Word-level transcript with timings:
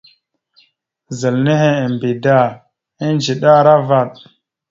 Zal 1.19 1.37
nehe 1.45 1.71
embe 1.83 2.09
da 2.23 2.39
ma, 2.53 2.57
edziɗe 3.07 3.49
aravaɗ. 3.59 4.11